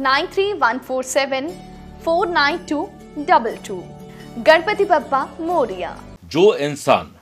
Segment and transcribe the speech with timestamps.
[0.00, 1.48] Nine three one four seven
[2.04, 3.84] four nine two double two
[4.38, 6.02] Ganpati Bappa Morya.
[6.24, 7.16] जो इंसान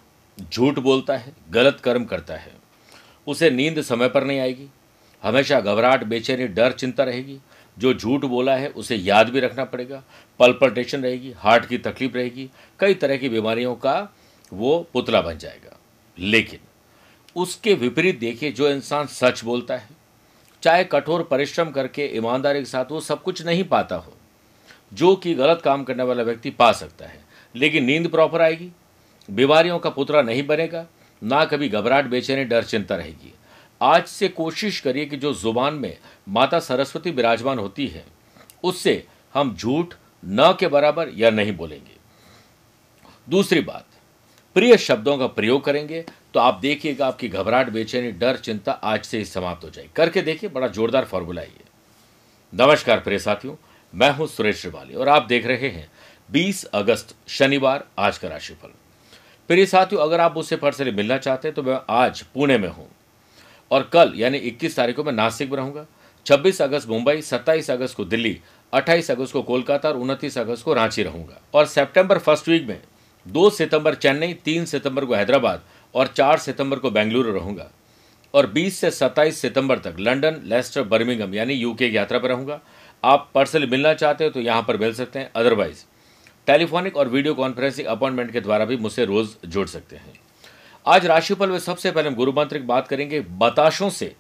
[0.45, 2.53] झूठ बोलता है, गलत कर्म करता है,
[3.27, 4.69] उसे नींद समय पर नहीं आएगी।
[5.23, 7.39] हमेशा घबराहट, बेचैनी, डर, चिंता रहेगी।
[7.79, 10.03] जो झूठ बोला है, उसे याद भी रखना पड़ेगा।
[10.41, 12.51] पल्पटेशन रहेगी हार्ट की तकलीफ़ रहेगी।
[12.81, 14.15] कई तरह की बीमारियों का
[14.53, 15.77] वो पुतला बन जाएगा।
[16.19, 16.61] लेकिन
[17.37, 19.96] उसके विपरीत देखिए, जो इंसान सच बोलता है
[20.67, 24.13] चाहे कठोर परिश्रम करके, ईमानदारी के साथ वो सब कुछ नहीं पाता हो,
[24.93, 28.71] जो कि गलत काम करने वाला व्यक्ति पा सकता है। लेकिन नींद प्रॉपर आएगी,
[29.31, 30.87] बीमारियों का पुतला नहीं बनेगा,
[31.23, 33.35] ना कभी घबराहट, बेचैनी, डर, चिंता रहेगी।
[33.81, 35.97] आज से कोशिश करिए कि जो ज़ुबान में
[36.29, 38.05] माता सरस्वती विराजमान होती है,
[38.65, 39.95] उससे हम झूठ
[40.25, 41.97] न के बराबर या नहीं बोलेंगे।
[43.29, 43.87] दूसरी बात
[44.57, 46.01] प्रिय शब्दों का प्रयोग करेंगे
[46.35, 50.23] तो आप देखिएगा आपकी घबराहट, बेचैनी, डर, चिंता आज से ही समाप्त हो जाएगी। करके
[50.23, 51.65] देखिए, बड़ा जोरदार फॉर्मूला ये।
[52.53, 53.55] नमस्कार प्रिय साथियों,
[53.95, 55.87] मैं हूँ सुरेश श्रिवाली और आप देख रहे हैं
[56.31, 58.73] 20 अगस्त, शनिवार, आज का राशिफल।
[59.51, 62.89] प्रिय साथियों, अगर आप मुझसे पर्सनली मिलना चाहते हैं तो मैं आज पुणे में हूँ
[63.71, 65.87] और कल, यानी 21 तारीख को मैं नासिक में रहूँगा।
[66.27, 68.39] 26 अगस्त मुंबई 27 अगस्त को दिल्ली
[68.73, 72.81] 28 अगस्त को कोलकाता और उनतीस अगस्त को रांची रहूँगा। और सितंबर फ़र्स्ट वीक में
[73.27, 75.63] 2 सितंबर चेन्नई, तीन सितंबर को हैदराबाद
[75.95, 77.71] और चार सितंबर को बेंगलुरु रहूँगा
[78.35, 82.61] और 20 से 27 सितंबर तक लंदन लेस्टर, बर्मिंगम यानी यूके की यात्रा पर रहूँगा।
[83.03, 85.85] आप पर्सनली मिलना चाहते हो तो यहाँ पर मिल सकते हैं। अदरवाइज़
[86.49, 90.13] टेलीफोनिक और वीडियो कॉन्फ्रेंसिंग अपॉइंटमेंट के द्वारा भी मुझसे रोज जुड़ सकते हैं।
[90.87, 94.15] आज राशिफल में सबसे पहले हम गुरु मंत्र की बात करेंगे, बताशों से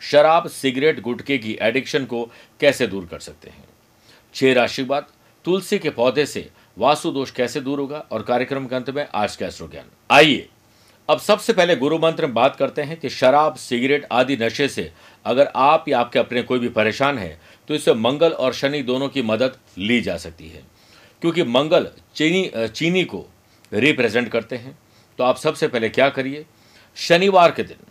[0.00, 2.28] शराब, सिगरेट गुटके की एडिक्शन को
[2.60, 3.64] कैसे दूर कर सकते हैं?
[4.34, 5.06] छह राशि बाद
[5.44, 6.48] तुलसी के पौधे से
[6.80, 10.48] वास्तु दोष कैसे दूर होगा और कार्यक्रम के अंत में आज का एस्ट्रो ज्ञान। आइए,
[11.08, 14.90] अब सबसे पहले गुरु मंत्र में बात करते हैं कि शराब, सिगरेट आदि नशे से
[15.24, 19.08] अगर आप या आपके अपने कोई भी परेशान है तो इससे मंगल और शनि दोनों
[19.08, 20.62] की मदद ली जा सकती है।
[21.22, 23.24] क्योंकि मंगल चीनी चीनी को
[23.72, 24.78] रिप्रेजेंट करते हैं।
[25.18, 26.44] तो आप सबसे पहले क्या करिए?
[26.96, 27.86] शनिवार के दिन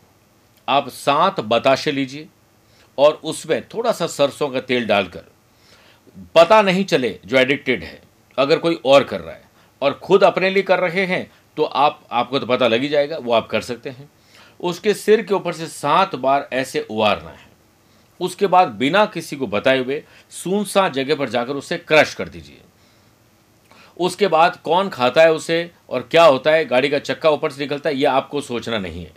[0.67, 2.27] आप सात बताशे लीजिए
[2.97, 5.23] और उसमें थोड़ा सा सरसों का तेल डालकर,
[6.35, 8.01] पता नहीं चले जो एडिक्टेड है
[8.39, 9.50] अगर कोई और कर रहा है
[9.81, 13.17] और खुद अपने लिए कर रहे हैं तो आप, आपको तो पता लग ही जाएगा,
[13.17, 14.09] वो आप कर सकते हैं।
[14.59, 17.47] उसके सिर के ऊपर से सात बार ऐसे उबारना है।
[18.19, 20.03] उसके बाद बिना किसी को बताए हुए
[20.33, 22.62] सुनसान जगह पर जाकर उसे क्रश कर दीजिए।
[23.97, 27.62] उसके बाद कौन खाता है उसे और क्या होता है, गाड़ी का चक्का ऊपर से
[27.62, 29.12] निकलता है, ये आपको सोचना नहीं है।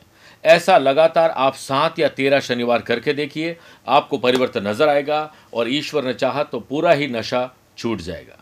[0.44, 6.04] ऐसा लगातार आप सात या तेरह शनिवार करके देखिए, आपको परिवर्तन नज़र आएगा और ईश्वर
[6.04, 8.41] ने चाहा तो पूरा ही नशा छूट जाएगा।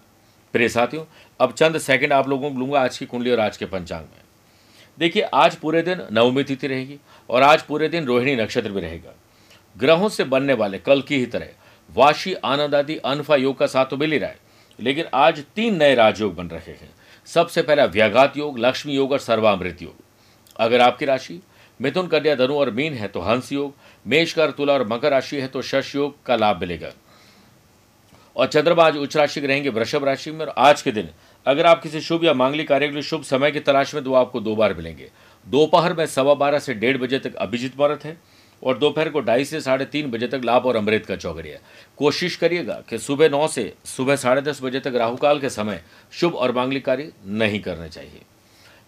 [0.55, 1.05] प्रिय साथियों,
[1.41, 4.23] अब चंद सेकंड आप लोगों को लूँगा आज की कुंडली और आज के पंचांग में।
[4.99, 6.99] देखिए, आज पूरे दिन नवमी तिथि रहेगी
[7.31, 9.15] और आज पूरे दिन रोहिणी नक्षत्र भी रहेगा।
[9.77, 11.49] ग्रहों से बनने वाले कल की ही तरह
[11.91, 14.39] वाशी, आनंद आदि, अनफा योग का साथ तो मिल ही रहा है,
[14.79, 16.91] लेकिन आज तीन नए राजयोग बन रहे हैं।
[17.29, 19.95] सबसे पहला व्याघात योग, लक्ष्मी योग और सर्वामृत योग।
[20.57, 21.41] अगर आपकी राशि
[21.81, 23.75] मिथुन, कन्या, धनु और मीन है तो हंस योग
[24.07, 26.91] मेषकर तुला और मकर राशि है तो शश योग का लाभ मिलेगा।
[28.41, 31.09] और चंद्रमा आज उच्च राशि के रहेंगे, वृषभ राशि में। और आज के दिन,
[31.47, 34.15] अगर आप किसी शुभ या मांगलिक कार्य के लिए शुभ समय की तलाश में तो
[34.15, 35.11] आपको दो बार मिलेंगे।
[35.47, 38.17] दोपहर में सवा बारह से डेढ़ बजे तक अभिजीत मुहूर्त है
[38.63, 41.59] और दोपहर को ढाई से साढ़े तीन बजे तक लाभ और अमृत का चौकड़िया
[41.97, 45.83] कोशिश करिएगा कि सुबह नौ से सुबह साढ़े दस बजे तक राहुकाल के समय
[46.13, 48.21] शुभ और मांगलिक कार्य नहीं करने चाहिए।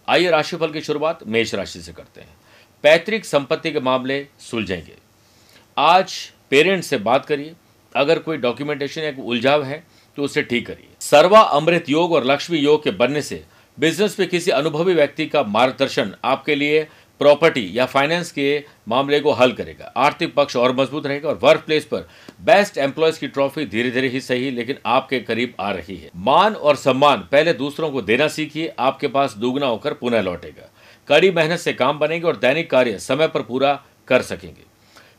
[0.09, 2.37] आइए राशिफल की शुरुआत मेष राशि से करते हैं।
[2.83, 4.97] पैतृक संपत्ति के मामले सुलझेंगे।
[5.77, 6.15] आज
[6.51, 7.55] पेरेंट्स से बात करिए।
[7.97, 9.83] अगर कोई डॉक्यूमेंटेशन या उलझाव है
[10.19, 13.43] तो उसे ठीक करिए। सर्वा अमृत योग और लक्ष्मी योग के बनने से
[13.79, 16.87] बिज़नेस में किसी अनुभवी व्यक्ति का मार्गदर्शन आपके लिए
[17.21, 21.63] प्रॉपर्टी या फाइनेंस के मामले को हल करेगा। आर्थिक पक्ष और मज़बूत रहेगा और वर्क
[21.67, 22.09] प्लेस पर
[22.41, 26.55] बेस्ट एम्प्लॉयज़ की ट्रॉफी धीरे धीरे ही सही, लेकिन आपके करीब आ रही है। मान
[26.55, 30.69] और सम्मान पहले दूसरों को देना सीखिए, आपके पास दुगना होकर पुनः लौटेगा।
[31.09, 33.73] कड़ी मेहनत से काम बनेंगे और दैनिक कार्य समय पर पूरा
[34.09, 34.72] कर सकेंगे।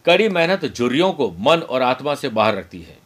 [0.05, 2.97] कड़ी मेहनत जुर्रियों को मन और आत्मा से बाहर रखती है।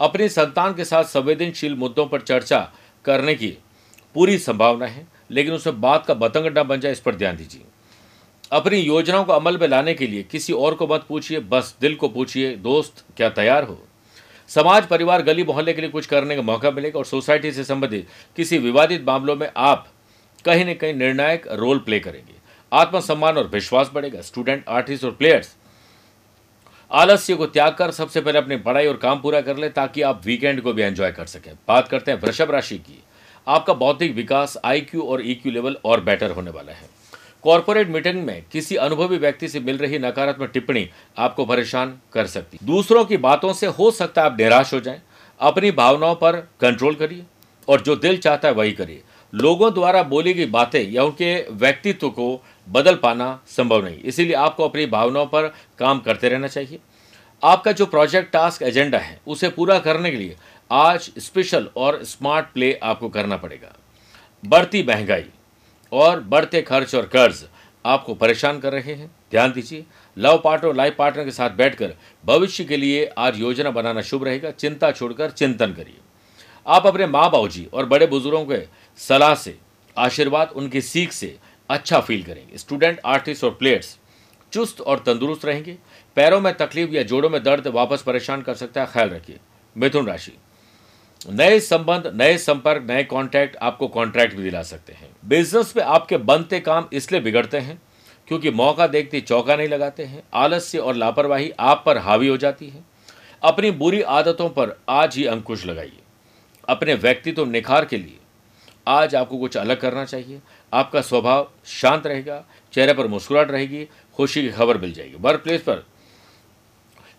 [0.00, 2.72] अपनी संतान के साथ संवेदनशील मुद्दों पर चर्चा
[3.04, 3.48] करने की
[4.14, 7.62] पूरी संभावना है, लेकिन उसमें बात का बतंग न बन जाए इस पर ध्यान दीजिए।
[8.52, 11.94] अपनी योजनाओं को अमल में लाने के लिए किसी और को मत पूछिए, बस दिल
[11.94, 13.78] को पूछिए, दोस्त, क्या तैयार हो?
[14.48, 18.08] समाज, परिवार, गली, मोहल्ले के लिए कुछ करने का मौका मिलेगा और सोसाइटी से संबंधित
[18.36, 19.88] किसी विवादित मामलों में आप
[20.44, 22.34] कहीं न कहीं निर्णायक रोल प्ले करेंगे।
[22.72, 25.54] आत्मसम्मान और विश्वास बढ़ेगा। स्टूडेंट, आर्टिस्ट और प्लेयर्स
[26.90, 30.20] आलस्य को त्याग कर सबसे पहले अपनी पढ़ाई और काम पूरा कर ले ताकि आप
[30.26, 33.02] वीकेंड को भी एंजॉय कर सकें। बात करते हैं वृषभ राशि की।
[33.46, 36.88] आपका बौद्धिक विकास आईक्यू और ईक्यू लेवल और बेटर होने वाला है।
[37.44, 40.88] कॉर्पोरेट मीटिंग में किसी अनुभवी व्यक्ति से मिल रही नकारात्मक टिप्पणी
[41.18, 45.00] आपको परेशान कर सकती। दूसरों की बातों से हो सकता है आप निराश हो जाएँ।
[45.40, 47.24] अपनी भावनाओं पर कंट्रोल करिए
[47.68, 49.02] और जो दिल चाहता है वही करिए।
[49.32, 54.68] लोगों द्वारा बोली गई बातें या उनके व्यक्तित्व को बदल पाना संभव नहीं। इसीलिए आपको
[54.68, 55.46] अपनी भावनाओं पर
[55.78, 56.78] काम करते रहना चाहिए।
[57.42, 60.36] आपका जो प्रोजेक्ट टास्क एजेंडा है, उसे पूरा करने के लिए
[60.70, 63.74] आज स्पेशल और स्मार्ट प्ले आपको करना पड़ेगा।
[64.44, 65.24] बढ़ती महँगाई
[65.92, 67.44] और बढ़ते खर्च और कर्ज
[67.84, 69.84] आपको परेशान कर रहे हैं। ध्यान दीजिए,
[70.16, 74.50] लव पार्टनर लाइफ पार्टनर के साथ बैठकर भविष्य के लिए आज योजना बनाना शुभ रहेगा।
[74.50, 75.98] चिंता छोड़कर चिंतन करिए।
[76.66, 78.60] आप अपने माँ बाबू जी और बड़े बुज़ुर्गों के
[78.98, 79.56] सलाह से,
[79.96, 81.36] आशीर्वाद उनकी सीख से
[81.70, 83.98] अच्छा फील करेंगे। स्टूडेंट आर्टिस्ट और प्लेयर्स
[84.52, 85.76] चुस्त और तंदुरुस्त रहेंगे।
[86.16, 89.38] पैरों में तकलीफ़ या जोड़ों में दर्द वापस परेशान कर सकता है। ख्याल रखिए।
[89.76, 90.32] मिथुन राशि।
[91.30, 96.16] नए संबंध, नए संपर्क, नए कॉन्ट्रैक्ट आपको कॉन्ट्रैक्ट भी दिला सकते हैं। बिज़नेस में आपके
[96.16, 97.82] बनते काम इसलिए बिगड़ते हैं
[98.28, 102.68] क्योंकि मौका देखते चौका नहीं लगाते हैं। आलस्य और लापरवाही आप पर हावी हो जाती
[102.68, 102.84] है।
[103.42, 105.98] अपनी बुरी आदतों पर आज ही अंकुश लगाइए।
[106.68, 108.16] अपने व्यक्तित्व निखार के लिए
[108.88, 110.40] आज आपको कुछ अलग करना चाहिए।
[110.72, 113.86] आपका स्वभाव शांत रहेगा, चेहरे पर मुस्कुराहट रहेगी,
[114.16, 115.84] खुशी की खबर मिल जाएगी। वर्क प्लेस पर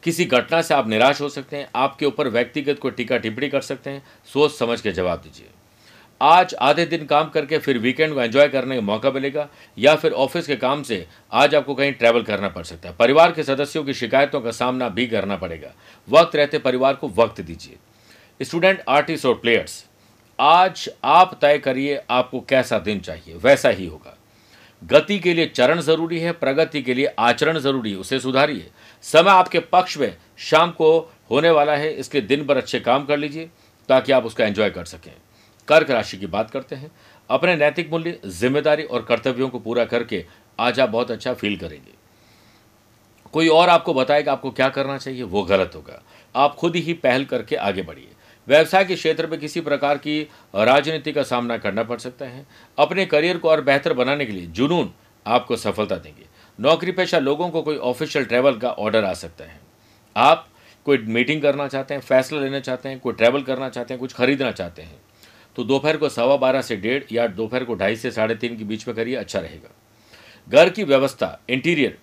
[0.03, 3.61] किसी घटना से आप निराश हो सकते हैं, आपके ऊपर व्यक्तिगत कोई टीका टिप्पणी कर
[3.61, 5.47] सकते हैं, सोच समझ के जवाब दीजिए।
[6.21, 9.47] आज आधे दिन काम करके फिर वीकेंड को एंजॉय करने का मौका मिलेगा,
[9.77, 13.31] या फिर ऑफ़िस के काम से आज आपको कहीं ट्रैवल करना पड़ सकता है। परिवार
[13.31, 15.73] के सदस्यों की शिकायतों का सामना भी करना पड़ेगा।
[16.07, 17.77] वक्त रहते परिवार को वक्त दीजिए।
[18.41, 19.85] स्टूडेंट आर्टिस्ट और प्लेयर्स
[20.39, 24.17] आज आप तय करिए आपको कैसा दिन चाहिए। वैसा ही होगा।
[24.83, 28.69] गति के लिए चरण ज़रूरी है, प्रगति के लिए आचरण ज़रूरी है, उसे सुधारिए।
[29.03, 30.99] समय आपके पक्ष में शाम को
[31.31, 33.49] होने वाला है, इसलिए दिन भर अच्छे काम कर लीजिए,
[33.89, 35.11] ताकि आप उसका एंजॉय कर सकें।
[35.67, 36.91] कर्क राशि की बात करते हैं।
[37.29, 40.23] अपने नैतिक मूल्य, ज़िम्मेदारी और कर्तव्यों को पूरा करके
[40.59, 41.95] आज आप बहुत अच्छा फील करेंगे।
[43.33, 46.01] कोई और आपको बताएगा आपको क्या करना चाहिए, वो गलत होगा।
[46.35, 48.07] आप खुद ही पहल करके आगे बढ़िए।
[48.47, 50.21] व्यवसाय के क्षेत्र में किसी प्रकार की
[50.55, 52.45] राजनीति का सामना करना पड़ सकता है।
[52.77, 54.91] अपने करियर को और बेहतर बनाने के लिए जुनून
[55.25, 56.25] आपको सफलता देंगे।
[56.59, 59.59] नौकरी पेशा लोगों को कोई ऑफिशियल ट्रैवल का ऑर्डर आ सकता है।
[60.15, 60.47] आप
[60.85, 64.13] कोई मीटिंग करना चाहते हैं, फैसला लेना चाहते हैं, कोई ट्रैवल करना चाहते हैं, कुछ
[64.13, 64.95] खरीदना चाहते हैं
[65.55, 68.63] तो दोपहर को सवा बारह से डेढ़ या दोपहर को ढाई से साढ़े तीन के
[68.63, 69.69] बीच में करिए अच्छा रहेगा।
[70.47, 71.97] घर की व्यवस्था इंटीरियर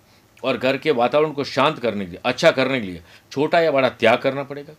[0.44, 3.70] और घर के वातावरण को शांत करने के लिए अच्छा करने के लिए छोटा या
[3.70, 4.72] बड़ा त्याग करना पड़ेगा।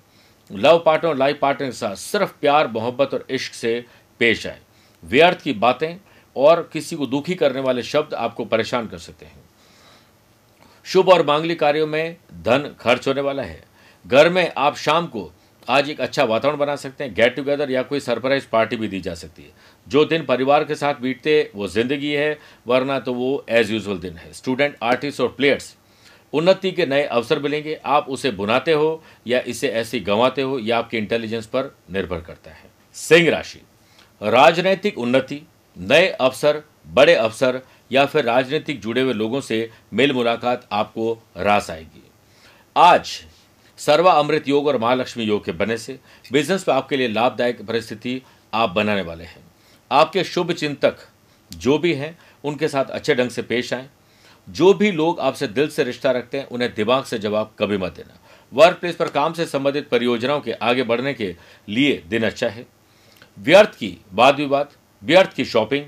[0.52, 3.86] लव पार्टनर और लाइफ पार्टनर के साथ सिर्फ़ प्यार, मोहब्बत और इश्क से
[4.22, 4.60] पेश आए।
[5.04, 5.96] व्यर्थ की बातें
[6.36, 9.44] और किसी को दुखी करने वाले शब्द आपको परेशान कर सकते हैं।
[10.86, 13.64] शुभ और मांगलिक कार्यों में धन खर्च होने वाला है।
[14.06, 15.32] घर में आप शाम को
[15.68, 19.00] आज एक अच्छा वातावरण बना सकते हैं। गेट टुगेदर या कोई सरप्राइज़ पार्टी भी दी
[19.02, 19.52] जा सकती है।
[19.88, 22.38] जो दिन परिवार के साथ बीतते, वो ज़िंदगी है,
[22.68, 25.76] वरना तो वो एज यूजल दिन है। स्टूडेंट आर्टिस्ट और प्लेयर्स
[26.34, 30.78] उन्नति के नए अवसर मिलेंगे। आप उसे बुनाते हो या इसे ऐसी गंवाते हो या
[30.78, 33.62] आपके इंटेलिजेंस पर निर्भर करता है। सिंह राशि।
[34.24, 35.42] राजनैतिक उन्नति,
[35.78, 41.72] नए अवसर, बड़े अवसर या फिर राजनीतिक जुड़े हुए लोगों से मेल मुलाकात आपको रास
[41.72, 42.04] आएगी।
[42.78, 43.24] आज
[43.78, 46.00] सर्वा अमृत योग और महालक्ष्मी योग के बने से
[46.32, 48.22] बिज़नेस पर आपके लिए लाभदायक परिस्थिति
[48.54, 49.44] आप बनाने वाले हैं।
[49.92, 50.98] आपके शुभ चिंतक
[51.54, 53.90] जो भी हैं, उनके साथ अच्छे ढंग से पेश आएँ।
[54.48, 57.96] जो भी लोग आपसे दिल से रिश्ता रखते हैं, उन्हें दिमाग से जवाब कभी मत
[57.96, 58.20] देना।
[58.54, 61.36] वर्क प्लेस पर काम से संबंधित परियोजनाओं के आगे बढ़ने के
[61.70, 62.66] लिए दिन अच्छा है।
[63.38, 64.70] व्यर्थ की वाद विवाद,
[65.04, 65.86] व्यर्थ की शॉपिंग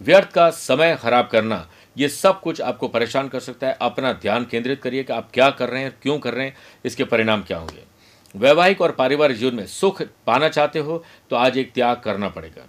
[0.00, 4.44] व्यर्थ का समय खराब करना, ये सब कुछ आपको परेशान कर सकता है। अपना ध्यान
[4.44, 7.58] केंद्रित करिए कि आप क्या कर रहे हैं, क्यों कर रहे हैं, इसके परिणाम क्या
[7.58, 7.84] होंगे।
[8.34, 12.66] वैवाहिक और पारिवारिक जीवन में सुख पाना चाहते हो तो आज एक त्याग करना पड़ेगा।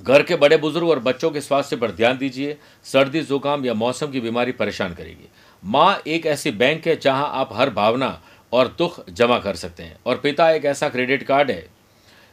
[0.00, 4.10] घर के बड़े बुज़ुर्ग और बच्चों के स्वास्थ्य पर ध्यान दीजिए, सर्दी, जुकाम या मौसम
[4.10, 5.28] की बीमारी परेशान करेगी।
[5.62, 8.20] माँ एक ऐसी बैंक है जहाँ आप हर भावना
[8.52, 11.64] और दुख जमा कर सकते हैं। और पिता एक ऐसा क्रेडिट कार्ड है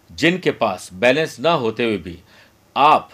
[0.10, 2.18] जिनके पास बैलेंस ना होते हुए भी
[2.76, 3.10] आप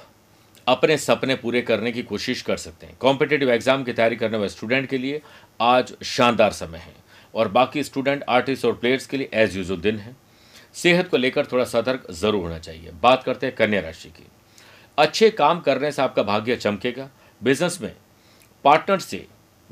[0.67, 4.49] अपने सपने पूरे करने की कोशिश कर सकते हैं। कॉम्पिटेटिव एग्ज़ाम की तैयारी करने वाले
[4.49, 5.21] स्टूडेंट के लिए
[5.61, 6.93] आज शानदार समय है।
[7.33, 10.15] और बाकी स्टूडेंट, आर्टिस्ट और प्लेयर्स के लिए एज यूजल दिन है।
[10.75, 14.25] सेहत को लेकर थोड़ा सतर्क ज़रूर होना चाहिए। बात करते हैं कन्या राशि की।
[14.97, 17.09] अच्छे काम करने से आपका भाग्य चमकेगा।
[17.43, 17.93] बिज़नेस में
[18.65, 19.27] पार्टनर से,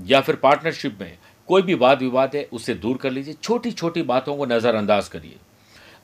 [0.05, 4.01] या फिर पार्टनरशिप में, कोई भी वाद विवाद है, उसे दूर कर लीजिए। छोटी छोटी
[4.01, 5.35] बातों को नज़रअंदाज करिए।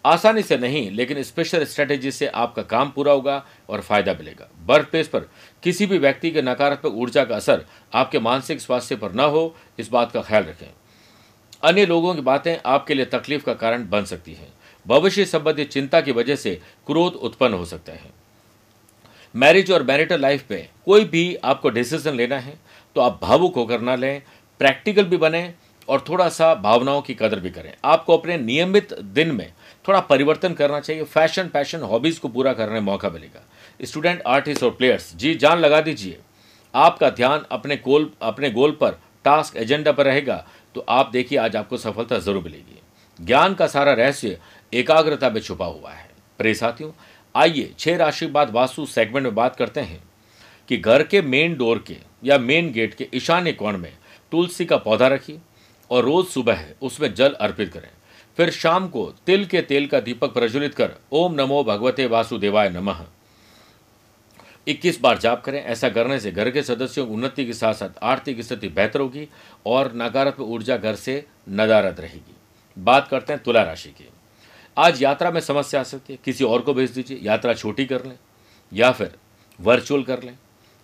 [0.05, 4.89] आसानी से नहीं, लेकिन स्पेशल स्ट्रेटेजी से आपका काम पूरा होगा और फ़ायदा मिलेगा। बर्थ
[4.89, 5.19] प्लेस पर,
[5.63, 9.91] किसी भी व्यक्ति के नकारात्मक ऊर्जा का असर आपके मानसिक स्वास्थ्य पर न हो, इस
[9.91, 10.74] बात का ख्याल रखें।
[11.63, 14.53] अन्य लोगों की बातें आपके लिए तकलीफ़ का कारण बन सकती हैं।
[14.88, 18.16] भविष्य संबंधी चिंता की वजह से क्रोध उत्पन्न हो सकता है।
[19.38, 22.53] मैरिज और मैरिटल लाइफ में कोई भी आपको डिसीज़न लेना है
[22.96, 24.22] तो आप भावुक होकर ना लें
[24.62, 25.53] प्रैक्टिकल भी बने
[25.88, 29.51] और थोड़ा सा भावनाओं की कदर भी करें। आपको अपने नियमित दिन में
[29.86, 33.44] थोड़ा परिवर्तन करना चाहिए। फ़ैशन पैशन हॉबीज को पूरा करने मौका मिलेगा।
[33.82, 36.17] स्टूडेंट आर्टिस्ट और प्लेयर्स जी जान लगा दीजिए,
[36.74, 40.44] आपका ध्यान अपने गोल अपने गोल पर टास्क एजेंडा पर रहेगा
[40.75, 42.82] तो आप देखिए आज आपको सफलता ज़रूर मिलेगी।
[43.20, 44.39] ज्ञान का सारा रहस्य
[44.74, 46.91] एकाग्रता में छुपा हुआ है। प्रे साथियों
[47.38, 50.03] आइए छह राशि बाद वास्तु सेगमेंट में बात करते हैं
[50.70, 53.98] कि घर के मेन डोर के या मेन गेट के ईशान्य कोण में
[54.32, 55.39] तुलसी का पौधा रखिए
[55.91, 57.89] और रोज सुबह उसमें जल अर्पित करें।
[58.38, 63.06] फिर शाम को तिल के तेल का दीपक प्रज्वलित कर ओम नमो भगवते वासुदेवाय नमः।
[64.67, 68.03] 21 बार जाप करें। ऐसा करने से घर के सदस्यों की उन्नति के साथ साथ
[68.03, 69.27] आर्थिक स्थिति बेहतर होगी
[69.65, 72.36] और नकारात्मक ऊर्जा घर से नदारत रहेगी।
[72.77, 74.10] बात करते हैं तुला राशि की।
[74.77, 78.05] आज यात्रा में समस्या आ सकती है। किसी और को भेज दीजिए, यात्रा छोटी कर
[78.05, 78.17] लें,
[78.72, 79.15] या फिर
[79.60, 80.38] वर्चुअल कर लें।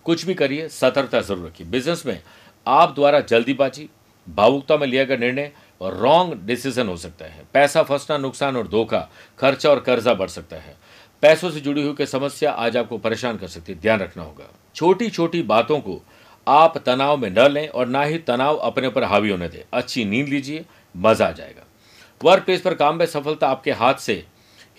[0.04, 2.20] कुछ भी करिए, सतर्कता ज़रूर रखिए। बिज़नेस में
[2.66, 3.88] आप द्वारा जल्दीबाजी,
[4.26, 8.68] भावुकता में लिया गया निर्णय और रॉन्ग डिसीज़न हो सकता है। पैसा फंसना, नुकसान और
[8.68, 9.08] धोखा,
[9.38, 10.76] खर्चा और कर्जा बढ़ सकता है।
[11.22, 15.10] पैसों से जुड़ी हुई समस्या आज आपको परेशान कर सकती है। ध्यान रखना होगा। छोटी
[15.10, 16.00] छोटी बातों को
[16.46, 20.04] आप तनाव में न लें और ना ही तनाव अपने ऊपर हावी होने दें। अच्छी
[20.04, 20.64] नींद लीजिए,
[20.96, 21.63] मज़ा आ जाएगा।
[22.22, 24.24] वर्क प्लेस पर काम में सफलता आपके हाथ से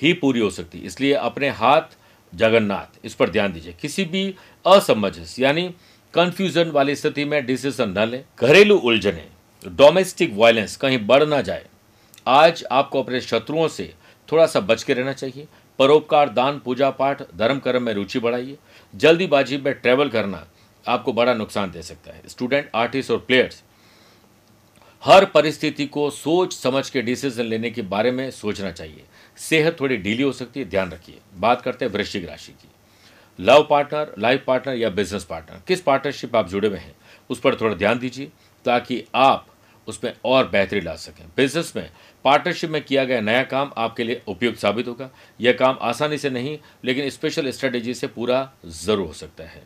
[0.01, 1.97] ही पूरी हो सकती है। इसलिए अपने हाथ
[2.33, 5.73] जगन्नाथ, इस पर ध्यान दीजिए। किसी भी असमंजस, यानी
[6.13, 9.27] कंफ्यूजन वाली स्थिति में डिसीज़न न लें। घरेलू उलझने
[9.63, 11.65] डोमेस्टिक वायलेंस कहीं बढ़ ना जाए।
[12.27, 13.93] आज आपको अपने शत्रुओं से
[14.31, 15.47] थोड़ा सा बच के रहना चाहिए।
[15.79, 18.57] परोपकार, दान, पूजा पाठ, धर्म कर्म में रुचि बढ़ाइए।
[18.95, 20.45] जल्दीबाजी में ट्रैवल करना
[20.85, 23.63] आपको बड़ा नुकसान दे सकता है। स्टूडेंट आर्टिस्ट और प्लेयर्स
[25.05, 29.03] हर परिस्थिति को सोच समझ के डिसीज़न लेने के बारे में सोचना चाहिए।
[29.37, 32.67] सेहत थोड़ी ढीली हो सकती है, ध्यान रखिए। बात करते हैं वृश्चिक राशि की।
[33.39, 36.95] लव पार्टनर, लाइफ पार्टनर या बिज़नेस पार्टनर, किस पार्टनरशिप आप जुड़े हुए हैं,
[37.29, 38.31] उस पर थोड़ा ध्यान दीजिए,
[38.65, 39.47] ताकि आप
[39.87, 41.89] उसमें और बेहतरी ला सकें। बिज़नेस में,
[42.25, 45.09] पार्टनरशिप में किया गया नया काम आपके लिए उपयुक्त साबित होगा।
[45.39, 49.63] यह काम आसानी से नहीं, लेकिन स्पेशल स्ट्रेटेजी से पूरा ज़रूर हो सकता है।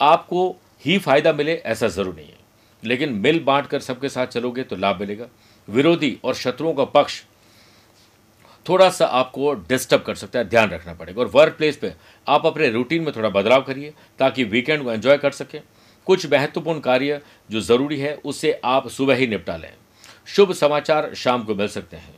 [0.00, 2.42] आपको ही फ़ायदा मिले ऐसा ज़रूर नहीं है।
[2.84, 5.26] लेकिन मिल बांट कर सबके साथ चलोगे तो लाभ मिलेगा।
[5.68, 7.22] विरोधी और शत्रुओं का पक्ष
[8.68, 11.92] थोड़ा सा आपको डिस्टर्ब कर सकता है, ध्यान रखना पड़ेगा। और वर्क प्लेस पर
[12.28, 15.60] आप अपने रूटीन में थोड़ा बदलाव करिए ताकि वीकेंड को एंजॉय कर सकें।
[16.06, 19.72] कुछ महत्वपूर्ण कार्य जो ज़रूरी है, उसे आप सुबह ही निपटा लें।
[20.26, 22.14] शुभ समाचार शाम को मिल सकते हैं।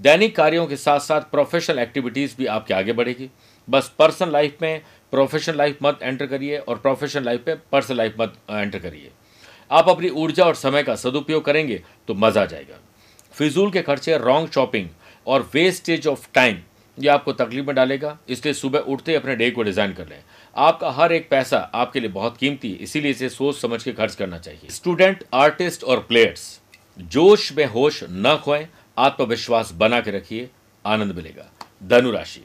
[0.00, 3.30] दैनिक कार्यों के साथ साथ प्रोफेशनल एक्टिविटीज़ भी आपके आगे बढ़ेगी।
[3.68, 8.14] बस पर्सनल लाइफ में प्रोफेशनल लाइफ मत एंटर करिए और प्रोफेशनल लाइफ में पर्सनल लाइफ
[8.20, 9.10] मत एंटर करिए।
[9.70, 12.78] आप अपनी ऊर्जा और समय का सदुपयोग करेंगे तो मज़ा आ जाएगा।
[13.34, 14.88] फिजूल के खर्चे रॉन्ग शॉपिंग
[15.26, 16.58] और वेस्टेज ऑफ़ टाइम
[16.98, 20.22] ये आपको तकलीफ़ में डालेगा। इसलिए सुबह उठते ही अपने डे को डिज़ाइन कर लें।
[20.56, 24.14] आपका हर एक पैसा आपके लिए बहुत कीमती है, इसीलिए इसे सोच समझ के खर्च
[24.14, 26.60] करना चाहिए। स्टूडेंट आर्टिस्ट और प्लेयर्स
[26.98, 28.66] जोश में होश न खोएँ,
[28.98, 30.48] आत्मविश्वास बना के रखिए,
[30.84, 31.50] आनंद मिलेगा।
[31.84, 32.44] धनुराशि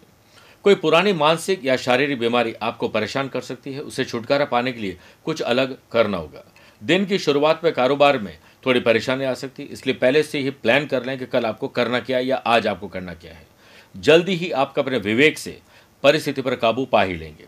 [0.65, 4.81] कोई पुरानी मानसिक या शारीरिक बीमारी आपको परेशान कर सकती है, उसे छुटकारा पाने के
[4.81, 6.43] लिए कुछ अलग करना होगा।
[6.83, 10.49] दिन की शुरुआत में कारोबार में थोड़ी परेशानी आ सकती है इसलिए पहले से ही
[10.49, 13.47] प्लान कर लें कि कल आपको करना क्या है या आज आपको करना क्या है।
[13.95, 15.57] जल्दी ही आप अपने विवेक से
[16.03, 17.45] परिस्थिति पर काबू पा ही लेंगे।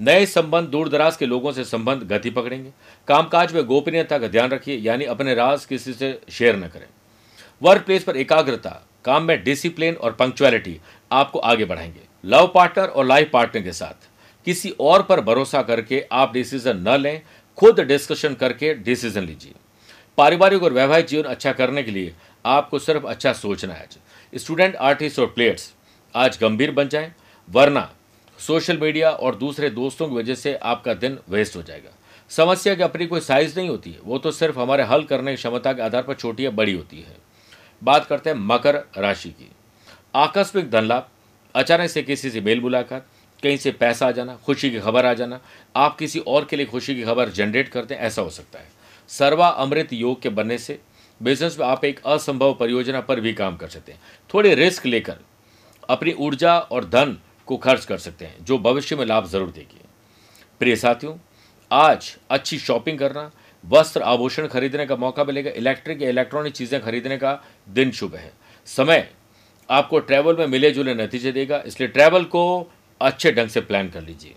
[0.00, 2.70] नए संबंध दूर दराज के लोगों से संबंध गति पकड़ेंगे।
[3.08, 6.86] कामकाज में गोपनीयता का ध्यान रखिए, यानी अपने राज किसी से शेयर न करें।
[7.62, 8.70] वर्क प्लेस पर एकाग्रता,
[9.04, 10.80] काम में डिसिप्लिन और पंक्चुअलिटी
[11.12, 14.08] आपको आगे बढ़ाएँगे। लव पार्टनर और लाइफ पार्टनर के साथ
[14.46, 17.20] किसी और पर भरोसा करके आप डिसीज़न न लें
[17.60, 19.52] खुद डिस्कशन करके डिसीज़न लीजिए।
[20.18, 22.14] पारिवारिक और वैवाहिक जीवन अच्छा करने के लिए
[22.44, 23.88] आपको सिर्फ़ अच्छा सोचना है।
[24.34, 25.72] स्टूडेंट, आर्टिस्ट और प्लेयर्स
[26.14, 27.12] आज गंभीर बन जाएँ,
[27.48, 27.90] वरना
[28.38, 31.90] सोशल मीडिया और दूसरे दोस्तों की वजह से आपका दिन वेस्ट हो जाएगा।
[32.30, 35.36] समस्या की अपनी कोई साइज़ नहीं होती है, वो तो सिर्फ़ हमारे हल करने की
[35.36, 37.16] क्षमता के आधार पर छोटी या बड़ी होती है।
[37.84, 39.50] बात करते हैं मकर राशि की।
[40.14, 41.08] आकस्मिक धन लाभ
[41.54, 43.06] अचानक से किसी से मेल मुलाकात
[43.42, 45.40] कहीं से पैसा आ जाना, खुशी की खबर आ जाना,
[45.76, 48.68] आप किसी और के लिए खुशी की खबर जनरेट करते हैं, ऐसा हो सकता है।
[49.10, 50.78] सर्वा अमृत योग के बनने से
[51.20, 55.16] बिज़नेस में आप एक असंभव परियोजना पर भी काम कर सकते हैं। थोड़े रिस्क लेकर
[55.88, 57.16] अपनी ऊर्जा और धन
[57.48, 59.80] को खर्च कर सकते हैं, जो भविष्य में लाभ ज़रूर देगी।
[60.60, 61.16] प्रिय साथियों,
[61.70, 63.30] आज अच्छी शॉपिंग करना,
[63.64, 67.32] वस्त्र आभूषण खरीदने का मौका मिलेगा इलेक्ट्रिक या इलेक्ट्रॉनिक चीज़ें खरीदने का
[67.68, 68.32] दिन शुभ है।
[68.68, 69.08] समय
[69.68, 72.70] आपको ट्रैवल में मिले जुले नतीजे देगा, इसलिए ट्रैवल को
[73.00, 74.34] अच्छे ढंग से प्लान कर लीजिए।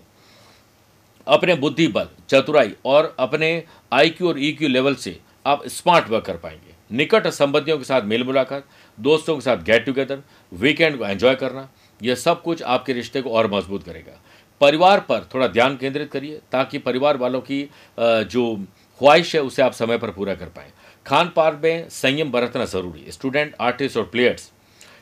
[1.26, 6.36] अपने बुद्धि बल चतुराई और अपने आईक्यू और ईक्यू लेवल से आप स्मार्ट वर्क कर
[6.36, 8.64] पाएँगे। निकट संबंधियों के साथ मेल मुलाकात,
[8.98, 11.68] दोस्तों के साथ गेट टुगेदर वीकेंड को एंजॉय करना,
[12.00, 14.20] यह सब कुछ आपके रिश्ते को और मज़बूत करेगा।
[14.60, 17.62] परिवार पर थोड़ा ध्यान केंद्रित करिए ताकि परिवार वालों की
[17.98, 18.54] जो
[19.00, 20.70] ख्वाहिश है उसे आप समय पर पूरा कर पाएँ।
[21.06, 24.50] खान पान में संयम बरतना ज़रूरी स्टूडेंट आर्टिस्ट और प्लेयर्स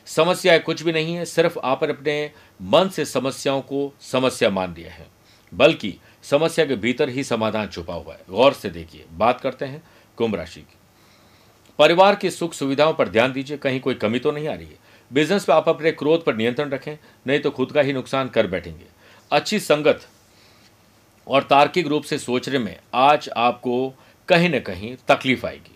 [0.05, 2.31] समस्याएँ कुछ भी नहीं है, सिर्फ़ आप अपने
[2.61, 5.07] मन से समस्याओं को समस्या मान लिया है।
[5.53, 9.83] बल्कि समस्या के भीतर ही समाधान छुपा हुआ है। गौर से देखिए, बात करते हैं
[10.17, 10.75] कुंभ राशि की।
[11.79, 14.75] परिवार की सुख सुविधाओं पर ध्यान दीजिए, कहीं कोई कमी तो नहीं आ रही है।
[15.13, 18.47] बिज़नेस में आप अपने क्रोध पर नियंत्रण रखें, नहीं तो खुद का ही नुकसान कर
[18.47, 18.85] बैठेंगे।
[19.31, 20.07] अच्छी संगत
[21.27, 23.93] और तार्किक रूप से सोचने में आज आपको
[24.27, 25.75] कहीं ना कहीं तकलीफ़ आएगी।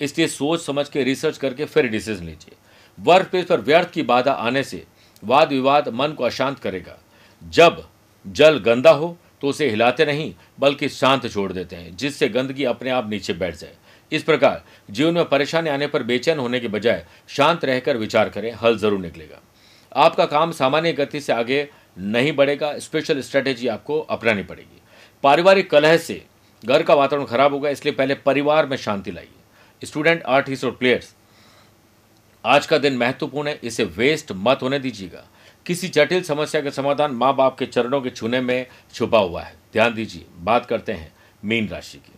[0.00, 2.54] इसलिए सोच समझ के रिसर्च करके फिर डिसीज़न लीजिए।
[2.98, 4.84] वर्क प्लेस पर व्यर्थ की बाधा आने से
[5.22, 6.98] वाद विवाद मन को अशांत करेगा।
[7.42, 7.84] जब
[8.24, 12.90] जल गंदा हो तो उसे हिलाते नहीं, बल्कि शांत छोड़ देते हैं, जिससे गंदगी अपने
[12.90, 13.74] आप नीचे बैठ जाए।
[14.12, 18.52] इस प्रकार जीवन में परेशानी आने पर बेचैन होने के बजाय शांत रहकर विचार करें,
[18.54, 19.40] हल ज़रूर निकलेगा।
[19.96, 24.80] आपका काम सामान्य गति से आगे नहीं बढ़ेगा स्पेशल स्ट्रैटेजी आपको अपनानी पड़ेगी।
[25.24, 26.22] पारिवारिक कलह से
[26.62, 31.14] घर का वातावरण खराब होगा, इसलिए पहले परिवार में शांति लाइए। स्टूडेंट आर्टिस्ट और प्लेयर्स
[32.44, 35.24] आज का दिन महत्वपूर्ण है, इसे वेस्ट मत होने दीजिएगा।
[35.66, 39.54] किसी जटिल समस्या का समाधान माँ बाप के चरणों के छूने में छुपा हुआ है।
[39.72, 42.12] ध्यान दीजिए, बात करते हैं मीन राशि की।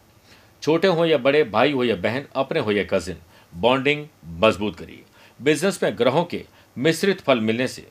[0.62, 3.16] छोटे हो या बड़े, भाई हो या बहन, अपने हो या कजिन
[3.52, 4.06] बॉन्डिंग
[4.40, 5.02] मज़बूत करिए।
[5.40, 6.44] बिज़नेस में ग्रहों के
[6.76, 7.86] मिश्रित फल मिलने से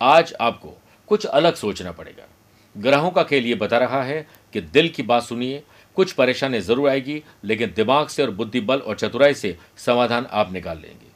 [0.00, 0.76] आज आपको
[1.08, 2.28] कुछ अलग सोचना पड़ेगा।
[2.76, 5.62] ग्रहों का खेल ये बता रहा है कि दिल की बात सुनिए,
[5.96, 10.52] कुछ परेशानी ज़रूर आएगी, लेकिन दिमाग से और बुद्धि बल और चतुराई से समाधान आप
[10.52, 11.14] निकाल लेंगे।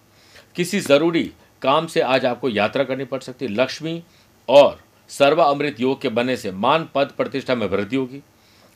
[0.60, 1.22] किसी ज़रूरी
[1.62, 4.02] काम से आज आपको यात्रा करनी पड़ सकती है। लक्ष्मी
[4.48, 8.20] और सर्वा अमृत योग के बनने से मान पद प्रतिष्ठा में वृद्धि होगी।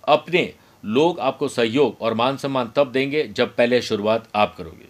[0.05, 0.53] अपने
[0.85, 4.89] लोग आपको सहयोग और मान सम्मान तब देंगे जब पहले शुरुआत आप करोगे।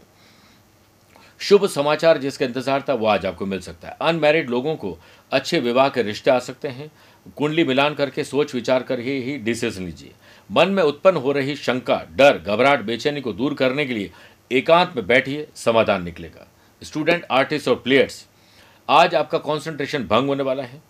[1.41, 4.97] शुभ समाचार जिसका इंतज़ार था वो आज आपको मिल सकता है। अनमैरिड लोगों को
[5.33, 6.91] अच्छे विवाह के रिश्ते आ सकते हैं।
[7.37, 10.13] कुंडली मिलान करके सोच विचार कर ही, ही डिसीज़न लीजिए।
[10.51, 14.11] मन में उत्पन्न हो रही शंका डर घबराहट बेचैनी को दूर करने के लिए
[14.53, 16.51] एकांत में बैठिए समाधान निकलेगा।
[16.83, 18.27] स्टूडेंट, आर्टिस्ट और प्लेयर्स,
[18.89, 20.83] आज आपका कंसंट्रेशन भंग होने वाला है।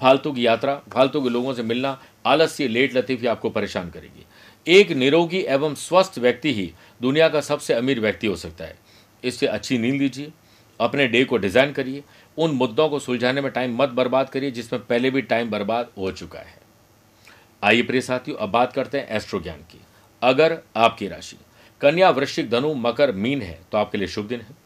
[0.00, 4.24] फालतू की यात्रा, फालतू के लोगों से मिलना, आलस्य, लेट लतीफी आपको परेशान करेगी।
[4.66, 8.78] एक निरोगी एवं स्वस्थ व्यक्ति ही दुनिया का सबसे अमीर व्यक्ति हो सकता है।
[9.24, 10.32] इससे अच्छी नींद लीजिए,
[10.80, 12.02] अपने डे को डिज़ाइन करिए,
[12.38, 16.10] उन मुद्दों को सुलझाने में टाइम मत बर्बाद करिए जिसमें पहले भी टाइम बर्बाद हो
[16.12, 16.60] चुका है।
[17.62, 19.80] आइए प्रिय साथियों, अब बात करते हैं एस्ट्रो ज्ञान की।
[20.22, 21.36] अगर आपकी राशि,
[21.80, 24.61] कन्या वृश्चिक धनु, मकर, मीन है तो आपके लिए शुभ दिन है।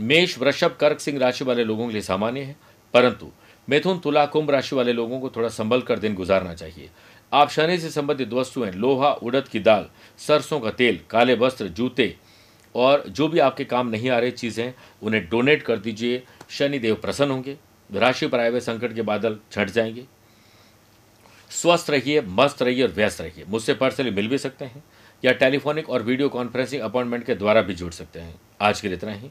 [0.00, 2.56] मेष, वृषभ, कर्क, सिंह राशि वाले लोगों के लिए सामान्य है।
[2.94, 3.30] परंतु
[3.70, 6.90] मिथुन, तुला, कुंभ राशि वाले लोगों को थोड़ा संभल कर दिन गुजारना चाहिए।
[7.32, 9.86] आप शनि से संबंधित वस्तुएँ लोहा, उड़द की दाल,
[10.18, 12.16] सरसों का तेल, काले वस्त्र, जूते,
[12.74, 16.94] और जो भी आपके काम नहीं आ रही चीज़ें, उन्हें डोनेट कर दीजिए। शनि देव
[16.94, 17.56] प्रसन्न होंगे,
[17.92, 20.04] राशि पर आए हुए संकट के बादल छट जाएँगे।
[21.50, 24.84] स्वस्थ रहिए, मस्त रहिए और व्यस्त रहिए। मुझसे पर्सनली मिल भी सकते हैं,
[25.24, 28.96] या टेलीफोनिक और वीडियो कॉन्फ्रेंसिंग अपॉइंटमेंट के द्वारा भी जुड़ सकते हैं। आज के लिए
[28.96, 29.30] इतना ही।